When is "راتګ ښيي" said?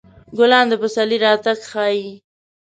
1.25-2.11